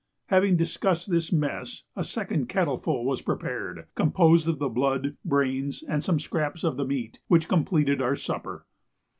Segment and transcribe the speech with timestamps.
[0.29, 5.83] Having discussed this mess, a second kettle full was prepared, composed of the blood, brains,
[5.83, 8.65] and some scraps of the meat, which completed our supper.